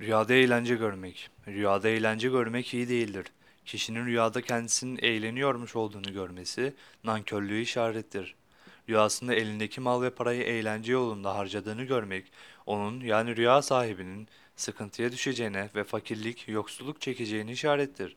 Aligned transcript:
Rüyada 0.00 0.34
eğlence 0.34 0.74
görmek. 0.74 1.30
Rüyada 1.48 1.88
eğlence 1.88 2.28
görmek 2.28 2.74
iyi 2.74 2.88
değildir. 2.88 3.26
Kişinin 3.64 4.06
rüyada 4.06 4.42
kendisinin 4.42 4.98
eğleniyormuş 5.02 5.76
olduğunu 5.76 6.12
görmesi 6.12 6.74
nankörlüğü 7.04 7.60
işarettir. 7.60 8.34
Rüyasında 8.88 9.34
elindeki 9.34 9.80
mal 9.80 10.02
ve 10.02 10.10
parayı 10.10 10.42
eğlence 10.42 10.92
yolunda 10.92 11.34
harcadığını 11.36 11.84
görmek, 11.84 12.24
onun 12.66 13.00
yani 13.00 13.36
rüya 13.36 13.62
sahibinin 13.62 14.28
sıkıntıya 14.56 15.12
düşeceğine 15.12 15.70
ve 15.74 15.84
fakirlik, 15.84 16.48
yoksulluk 16.48 17.00
çekeceğini 17.00 17.52
işarettir. 17.52 18.16